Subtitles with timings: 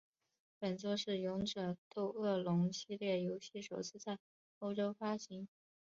[0.59, 4.17] 本作是勇者斗恶龙系列游戏首次在
[4.57, 5.47] 欧洲发行。